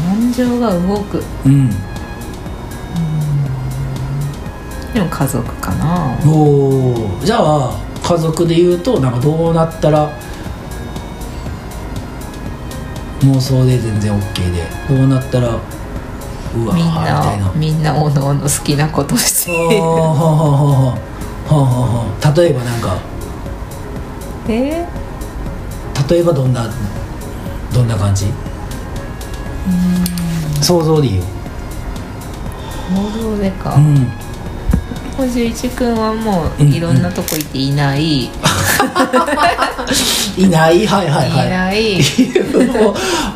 [0.09, 1.23] 感情が動く。
[1.45, 1.71] うん、うん、
[4.93, 6.19] でも家族かな。
[6.27, 7.25] おー。
[7.25, 7.71] じゃあ
[8.03, 10.11] 家族で言うとなんかどうなったら
[13.21, 15.59] 妄想で全然 OK でどうなったら
[16.57, 17.53] みんなな。
[17.55, 19.53] みんなおのおの好きなことして。
[19.53, 19.61] 例
[22.51, 22.97] えばなんか。
[24.49, 24.87] え？
[26.09, 26.69] 例えばどんな
[27.73, 28.27] どんな感じ？
[30.61, 31.17] 想像でいい？
[31.17, 31.23] よ
[32.95, 33.75] 報道でか。
[33.75, 34.09] うん。
[35.19, 38.31] おじいちくんはもううんいろんなとこ行っていない、い、
[40.37, 40.87] いない？
[40.87, 41.51] はいはいはい。
[41.51, 41.99] ない。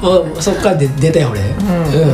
[0.02, 1.40] もうそっからで出たよ俺。
[1.40, 2.10] うんうん。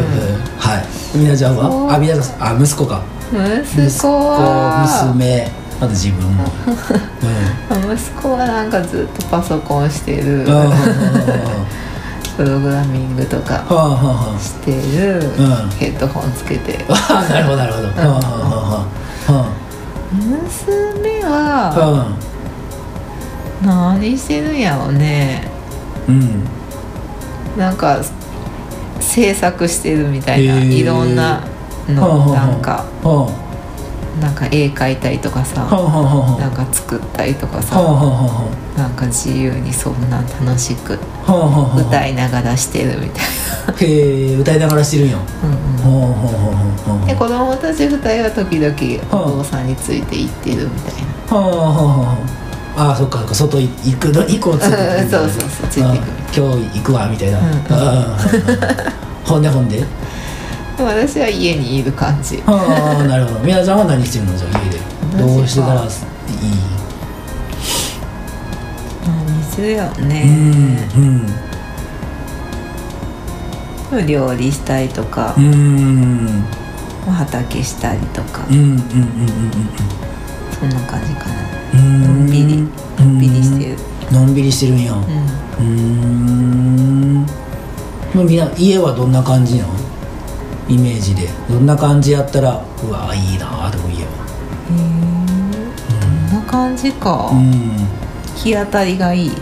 [0.59, 0.85] はい
[1.17, 1.59] みなちゃん。
[1.59, 2.59] おはあみなちゃん。
[2.59, 3.03] あ息子か。
[3.31, 5.13] 息子は。
[5.15, 5.51] 娘。
[5.79, 6.45] あと自分も。
[7.95, 10.45] 息子はなんかずっとパソコンしてる。
[10.45, 10.73] うんうん
[12.37, 13.65] プログラミングとか
[14.39, 15.71] してる、うん。
[15.79, 16.85] ヘッドホンつけて。
[16.87, 17.89] なるほどなるほど。
[20.13, 22.17] 娘あはは
[23.65, 25.49] あ何してるんやろね。
[26.09, 26.45] うん。
[27.57, 28.01] なんか
[29.01, 31.49] 制作してるみたいな、いろんなは
[31.89, 32.47] あのはあ。
[32.47, 33.47] なんかは
[34.21, 37.77] なんか絵描いたりとかさなんか作ったりとかさ
[38.77, 40.99] なんか自由にそんな楽しく
[41.77, 43.25] 歌いながらしてるみたい
[43.87, 45.17] へえ歌いながらしてるんや。
[45.17, 47.07] な、うんうん。
[47.07, 48.75] で子供たち2人は時々
[49.11, 51.37] はあお父さんについて行ってるみたいな。
[51.37, 52.46] はあはあはあ
[52.77, 56.05] ああそっかそっか外い行くのにこうついてくるうんそうそうそうついてく。
[56.05, 57.41] るあ今日行くわみたいな、
[59.25, 59.83] ほんでほんで？
[60.79, 62.43] 私は家にいる感じ。
[62.47, 63.41] ああなるほど。
[63.41, 64.37] 皆さんは何してるの？
[64.37, 64.79] じゃあ家で。
[65.17, 65.89] どうしてたらいい？
[69.07, 70.87] 何するようんね、
[73.93, 74.07] うん。
[74.07, 75.35] 料理したりとか。
[75.39, 76.45] う、ん。
[77.11, 78.77] 畑したりとか、うんうんうん
[80.59, 81.35] そんな感じかな。
[81.75, 81.81] うん。
[81.81, 83.77] うんのんびりのんびりしてる。
[84.11, 84.93] のんびりしてるんや。
[84.93, 85.05] ううん。
[85.59, 85.69] ー
[87.23, 87.27] ん。
[88.15, 89.75] もうみんな家はどんな感じなの？
[90.69, 91.29] イメージで。
[91.51, 94.11] どんな感じやったらうわいいなでも家は。
[94.67, 97.87] こんな感じか、うん。
[98.35, 99.31] 日当たりがいい。
[99.31, 99.33] へ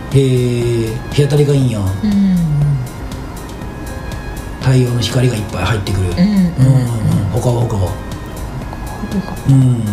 [0.87, 1.79] え日当たりがいいんや。
[1.79, 1.87] うん。
[4.61, 6.09] 太陽の光がいっぱい入ってくる。
[6.09, 6.37] うんうんうんうん。
[7.31, 7.77] ほかほか。
[7.77, 7.89] ほ
[9.49, 9.83] うん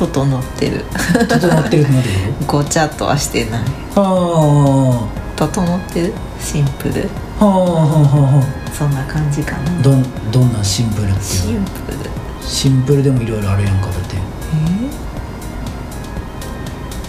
[0.00, 0.84] 整ってる。
[1.28, 2.02] 整ってるってな
[2.46, 3.60] ごちゃっとはしてない。
[3.94, 6.14] は整ってる？
[6.40, 7.06] シンプル。
[7.38, 7.84] あはあはあは
[8.32, 8.40] あ。
[8.40, 9.78] はそんな感じかな。
[9.78, 11.12] あどんどんなシンプルっていう？
[11.12, 11.98] のシンプル。
[12.40, 14.16] シンプルでもいろいろあるやんかだって。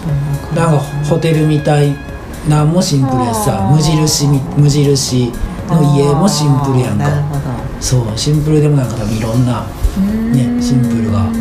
[0.04, 0.12] ど
[0.52, 0.76] んなな？
[0.76, 1.96] んかホテルみたい
[2.46, 5.32] なんもシンプルやしさ無印み無印
[5.68, 7.40] の家もシンプルやんなるかほど。
[7.80, 9.64] そうシンプルでもなんか多分いろんな
[10.30, 11.31] ねシンプルが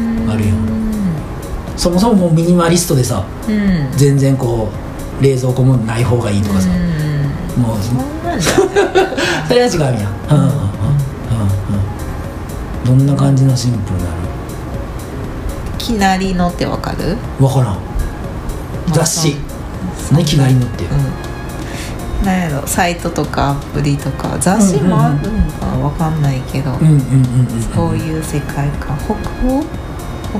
[1.81, 3.91] そもそももうミニマリストでさうん。
[3.97, 4.69] 全然こ
[5.19, 6.69] う冷蔵庫もない方がいいとかさ。
[6.69, 6.73] う
[7.59, 7.63] ん。
[7.63, 8.67] もうそんなんじゃない。
[9.47, 10.51] それは違うんやうんうんうん
[12.91, 12.99] うん。
[12.99, 14.05] どんな感じのシンプルな
[15.79, 17.17] きなりのってわかる？
[17.39, 18.93] の分からん。
[18.93, 19.37] 雑誌。
[20.11, 20.23] 何？
[20.23, 20.85] 気軽に乗って。
[20.85, 20.87] う
[22.21, 22.25] ん。
[22.25, 22.67] なんやろ？
[22.67, 24.37] サイトとかアプリとか。
[24.39, 25.65] 雑誌もあるのか？
[25.65, 29.13] なわかんないけど、うんうんうんうんそういう世界観北
[29.47, 29.63] 欧？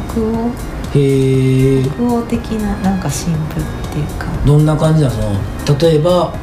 [0.08, 0.52] 北欧？
[0.94, 4.26] へえ北欧的ななんかシンプルっていうか。
[4.46, 5.16] どんな感じなの？
[5.66, 6.34] その例えば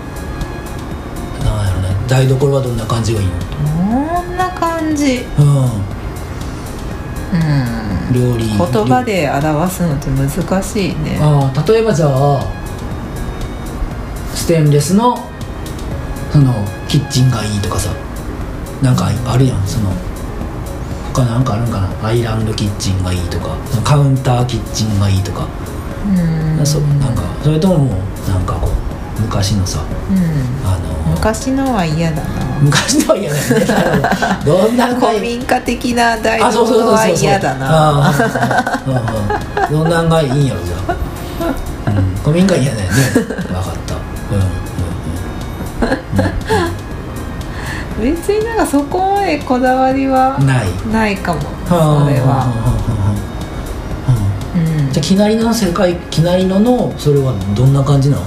[1.45, 1.89] なんやろね。
[2.09, 3.35] 台所はどんな感じがいいの？
[3.35, 5.25] どんな感じ？
[5.39, 5.47] うん。
[7.35, 8.15] うん。
[8.15, 8.47] 料理。
[8.47, 11.19] 言葉で表すのって難しいね。
[11.21, 12.41] ああ例えばじゃあ
[14.35, 15.19] ステンレスの
[16.33, 16.55] その
[16.89, 17.91] キッチンがいいとかさ
[18.81, 19.91] なんかあるやんその
[21.19, 22.09] 他なんかあるんかな？
[22.09, 25.49] アイランドキッチンがいいとかカウンターキッチンがいいとか、
[26.07, 26.67] うん。
[26.67, 27.97] そなんかそれとも
[28.29, 30.19] なんかこう昔のさうん。
[30.65, 32.29] あの昔のは嫌だな。
[32.61, 33.67] 昔のは嫌だよね。
[34.47, 38.13] どんな古民家的な台所は嫌だな。
[39.71, 42.99] どんなんがいいんやろじゃあ、うん、古民家嫌だよね。
[43.13, 43.95] 分かった。
[43.95, 43.99] う
[46.75, 46.78] ん
[48.01, 50.67] 別になんかそこまでこだわりはうんうんない。
[50.93, 52.47] ないかもそはあれは。
[54.57, 54.85] うん。
[54.87, 54.93] うん。
[54.93, 58.23] じゃあきなりの世界きなりののそれはどんな感じなの？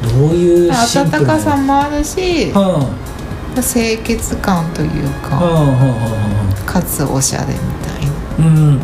[0.00, 2.88] どういう温かさもあるしは
[3.56, 8.12] 清潔感というかはあはかつおしゃれみたいな。
[8.12, 8.78] あうんうんうんうん。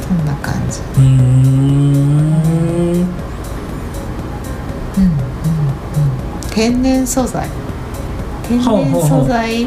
[0.00, 0.80] そんな感じ。
[0.96, 1.04] うん。
[4.96, 5.25] うん
[6.56, 7.46] 天然素材。
[8.48, 9.66] 天然素材。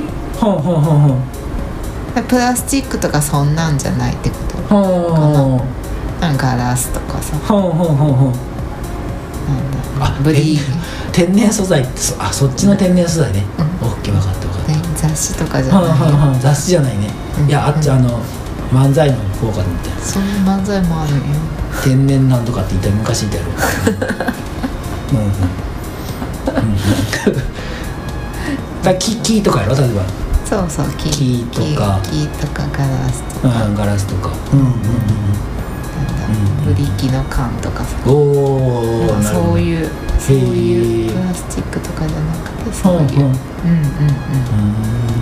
[2.27, 4.35] プラスチックとかそんなんじゃないってこ
[4.67, 4.75] と？
[4.75, 4.89] あはあ
[5.21, 5.61] は
[6.19, 7.37] なんかガラスとかさ。
[10.01, 10.59] あブリー。
[11.13, 13.43] 天然素材ってそあそっちの天然素材ね、
[13.81, 14.71] うオッケー分かった分かった。
[14.71, 15.83] ね雑誌とかじゃない？
[15.83, 17.47] はあ雑誌じゃないね、うん。
[17.47, 18.19] いやあっちあの
[18.73, 19.91] 漫才の方かと思って。
[20.01, 21.21] そういう漫才もあるんよ
[21.83, 23.51] 天然なんとかって言ったら昔言ったやろ。
[25.13, 25.68] うんうんうんうん
[28.83, 30.01] だ木木とかやろ例えば。
[30.45, 31.99] そうそう木木とか。
[32.41, 34.31] とかガラスとか、うんガラスとか。
[34.53, 34.73] うんうんなん。
[34.73, 34.79] だ
[36.67, 37.89] うんブリキの缶とかさ。
[38.05, 38.15] うんお
[39.21, 43.11] かそうういうそういうプラスチックとかじゃなくてそういう、うんうん。
[43.11, 43.29] うんうんうん。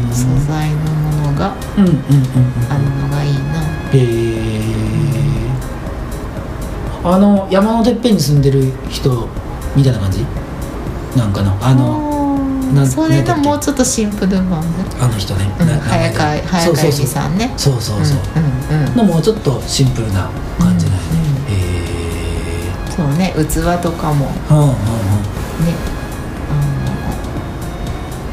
[0.07, 0.13] うん。
[0.13, 0.75] 素材の
[1.21, 2.01] ものがうんうんうんうん。
[2.69, 3.39] あるのがいいな。
[3.93, 3.95] へえ
[7.03, 9.27] あの山のてっぺんに住んでる人
[9.75, 10.25] みたいな感じ？
[11.17, 12.37] なんかなあの
[12.73, 14.61] なんそれのもうちょっとシンプル版。
[14.61, 14.67] ね、
[14.99, 17.51] あの人ね、うん、な早川早川由美さんね。
[17.57, 18.17] そうそうそう。
[18.35, 18.95] うんうんうん。
[18.95, 21.07] のもうちょっとシンプルな感じなんやね、
[21.47, 24.25] うんへえそうね器とかも。
[24.27, 24.73] ねうんうんうん。
[26.47, 26.77] あの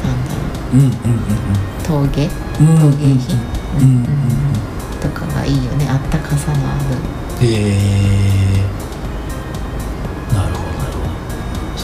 [0.03, 0.37] なんだろ
[0.73, 0.75] う。
[0.75, 0.91] んうんう
[1.83, 2.29] 陶芸？
[2.59, 2.91] うんうんうんうん。
[2.91, 3.39] 陶芸品？
[3.79, 4.13] うんうんうん。
[5.01, 5.87] とかがいいよね。
[5.89, 6.77] あったかさのあ
[7.39, 7.45] る。
[7.45, 8.54] へえ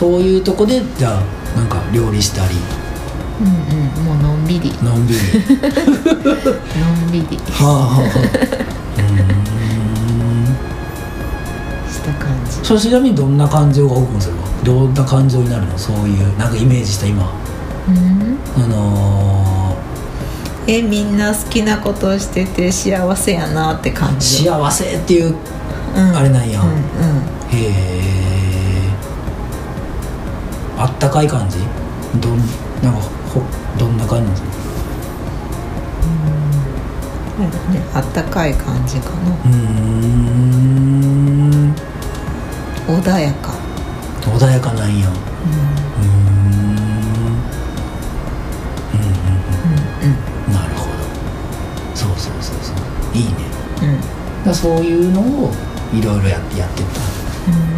[0.02, 1.22] そういうとこでじゃあ
[1.56, 2.56] なんか料理したり。
[3.40, 3.54] うんうん
[4.04, 4.74] もうのんびり。
[4.82, 5.20] のんびり。
[5.20, 7.38] のんびり。
[7.38, 8.10] はあはあはあ。
[8.98, 9.06] うー
[10.42, 10.58] ん。
[11.88, 12.52] した感じ。
[12.68, 15.78] それちなみにどんな感情が動くんそれはどんな感情になるの？
[15.78, 17.32] そういうなんかイメージした今。
[17.88, 18.40] うん。
[18.58, 19.78] あの
[20.66, 24.46] えみんな好きなことをしてて幸せやなって感ーじ。
[24.46, 25.36] 幸せっていう
[25.96, 26.16] うん。
[26.18, 26.60] あれなんや。
[26.60, 26.74] うんうん。
[27.52, 28.31] へえ
[30.82, 31.60] あったかい感じ？
[32.20, 32.38] どん
[32.82, 33.44] なんかほ
[33.78, 34.32] どんな感じ
[37.38, 39.32] うだねあったかい感じかな。
[39.32, 41.76] うーん。
[42.88, 43.54] 穏やか。
[44.24, 45.08] 穏やかなんや。
[45.08, 45.18] うーん。
[48.94, 49.12] うんうんうん。
[50.04, 50.08] う
[50.50, 50.54] ん。
[50.54, 50.92] なるほど。
[51.96, 52.76] そうそうそうそう。
[53.16, 53.32] いいね。
[53.84, 53.90] うん。
[53.90, 54.00] うん
[54.44, 55.52] だそういうのを
[55.94, 57.00] いろいろやってやってった。
[57.00, 57.04] う
[57.48, 57.71] うん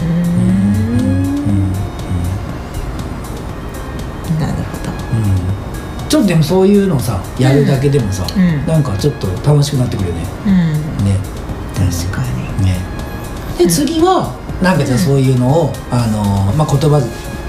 [6.13, 8.67] ちょっとでもそういうのさやるだけでもさ、うん。
[8.67, 10.21] なんかちょっと楽しくなってくるよね。
[10.45, 10.49] う
[11.01, 11.05] ん。
[11.05, 11.17] ね。
[11.73, 12.21] 確か
[12.59, 12.65] に。
[12.65, 12.77] ね。
[13.57, 17.01] で次はなんかじゃあそういうのを、あのまあ言葉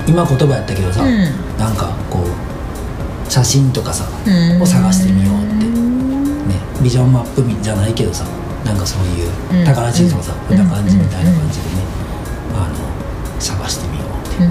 [0.08, 1.28] 今言葉やったけどさ、うん。
[1.58, 4.62] なんかこう写真とかさ、うん。
[4.62, 5.66] を探してみようって。
[5.66, 8.24] うんね、ビジョンマップみじゃないけどさ
[8.64, 9.66] なんかそういううん。
[9.66, 10.48] 宝地図とかさ、うん。
[10.48, 11.84] こんな感じみたいな感じでね、
[12.56, 14.48] あの探してみようって、う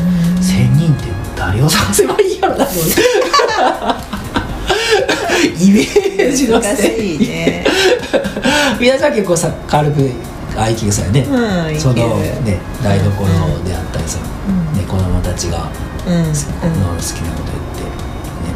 [0.78, 3.02] 人って誰を探せばいいやろなと思って
[5.66, 7.66] イメージの難しい ね
[8.80, 10.10] 皆さん結構さ軽く
[10.56, 13.26] 愛嬌さやね、うんそのね台所
[13.64, 14.78] であったりさ、うん。
[14.78, 15.68] ね、子供たちが
[16.06, 16.24] うんうん。
[16.26, 17.84] 好き,、の好きなこと言って
[18.46, 18.54] ね,、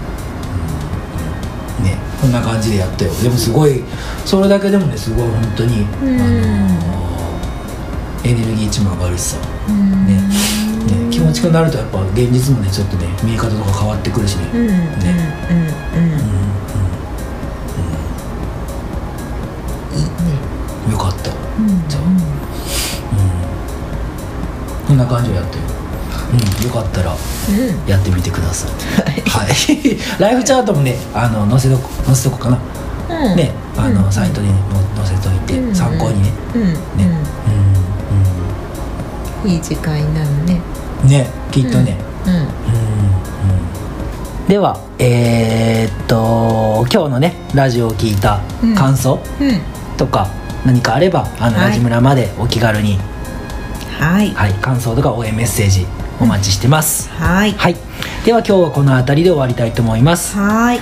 [1.79, 3.11] うんうんねこんな感じでやったよ。
[3.23, 3.83] でもすごい
[4.25, 6.97] それだけでもねすごい本当に、うんあのー
[8.23, 9.37] エネルギー値も上がるしさ、
[9.69, 10.21] ね、
[11.17, 14.77] 気持ちよくなるとやっぱ現実もねちょっとね見え方とか変わってくるしね、うんうんうんうん。
[14.77, 14.93] うん
[20.85, 21.31] うんよかった。
[21.31, 22.03] うんじゃあ。
[22.03, 22.09] うん。
[24.87, 25.63] こんな感じでやってよ
[26.29, 27.89] うん、よかったらうん。
[27.89, 28.71] やってみてください。
[29.27, 29.47] はい。
[30.21, 32.59] ライフチャートもねあの載せとこ載せとこうかな、
[33.09, 33.35] うん。
[33.35, 34.11] ねあの、うん。
[34.11, 34.59] サイトにも
[34.95, 35.75] 載せといて、うん。
[35.75, 36.31] 参考にね。
[36.53, 36.61] うん。
[36.63, 36.77] ね、
[39.43, 40.61] うんいい時間になるね。
[40.66, 40.66] うん
[41.07, 42.41] ねきっとね、うんうん。
[42.41, 42.47] うん
[44.47, 48.39] ではえーっと今日のねラジオを聞いた
[48.75, 49.61] 感想うん。
[49.97, 50.29] とか
[50.65, 51.69] 何かあればあの、はい。
[51.69, 52.97] ラジムラまでお気軽に、
[53.99, 54.31] はい。
[54.31, 55.85] はい、感想とか応援メッセージ
[56.21, 57.51] お待ちしてます、はい。
[57.53, 57.75] はい。
[58.25, 60.37] では今日はこの辺りで終わりたいと思います。
[60.37, 60.79] はい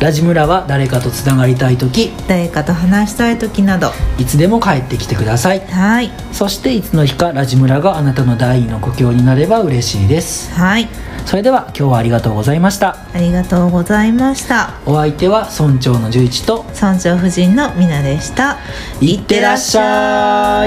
[0.00, 3.92] ラジムラは誰かとつながりたい時誰かと話したい時など。
[4.18, 5.60] いつでも帰ってきてください。
[5.60, 6.10] はい。
[6.32, 10.52] そしていつの日かラジムラがあなたの第二の故郷になれば嬉しいです。
[10.52, 10.88] はい。
[11.24, 12.98] それでは今日はありがとうございました。
[13.12, 14.74] ありがとうございました。
[14.84, 18.58] お相手は村長の十一と村長夫人のみなでした。
[19.00, 20.66] いってらっしゃ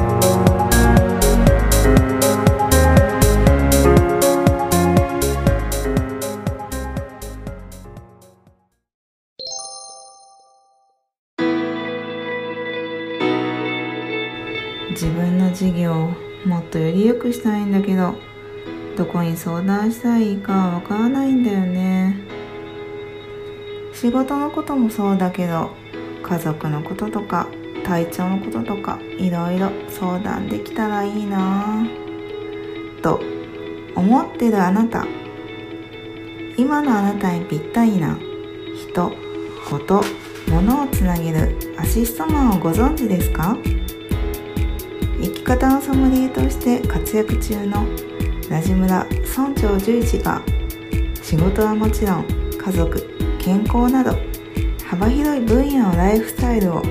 [0.00, 0.03] い
[16.44, 18.14] もっとより良くしたいんだけど
[18.96, 22.16] どこに相談したらいいかわからないんだよね。
[23.92, 25.70] 仕事のこともそうだけど
[26.22, 27.48] 家族のこととか
[27.84, 31.84] 体調のこととかいろいろ相談できたらいいな。
[31.84, 33.20] ぁと
[33.96, 35.06] 思ってるあなた。
[36.56, 38.16] 今のあなたにぴったりな
[38.76, 39.12] 人
[39.68, 40.02] こと
[40.48, 43.56] 物をつなげるアシストマンをご存知ですか？
[45.24, 47.86] 生き方のソムリエとして活躍中の
[48.50, 49.06] ラジムラ
[49.36, 50.42] 村長十一が
[51.22, 52.26] 仕事はもちろん
[52.58, 54.16] 家族健康など
[54.86, 56.82] 幅広い分野のライフスタイルを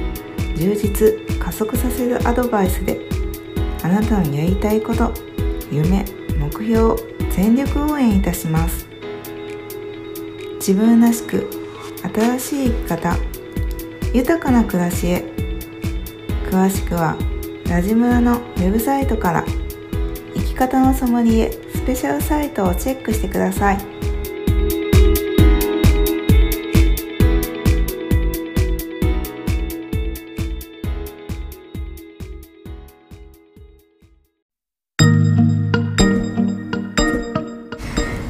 [0.56, 3.02] 充実加速させるアドバイスで
[3.84, 5.14] あなたのやりたいこと
[5.72, 6.04] 夢
[6.38, 6.98] 目標を
[7.32, 8.88] 全力応援いたします。
[10.66, 11.50] 自分らしく
[12.16, 13.18] 新しい生き方
[14.14, 15.26] 豊かな暮らしへ
[16.50, 17.18] 詳しくは
[17.74, 19.44] ラジムラのウェブサイトから
[20.36, 23.78] 生き方のソムリエスペシャルサイトをチェックしてください。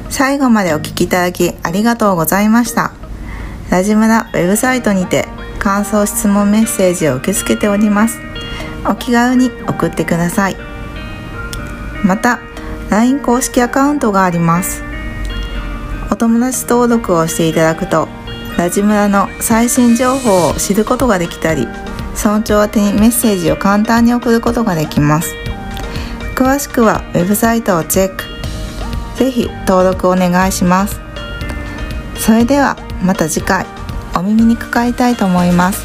[0.08, 2.92] 最後までお聞きいただきありがとうございました。
[3.70, 5.26] ラジムラウェブサイトにて
[5.58, 8.33] 感想質問メッセージを受け付けております。
[8.86, 10.56] お気軽に送ってください。
[12.04, 12.40] また
[12.90, 14.82] LINE 公式アカウントがあります。
[16.10, 18.08] お友達登録をしていただくと
[18.56, 21.66] ラジムラの最新情報を知ることができたり
[22.14, 25.34] 村長宛にメッセージを簡単に送ることができます。
[26.34, 28.24] 詳しくはウェブサイトをチェック。
[29.16, 31.00] ぜひ登録お願いします。
[32.16, 33.66] それではまた次回
[34.16, 35.84] お耳にかかりたいと思います。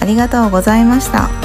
[0.00, 1.35] ありがとうございました。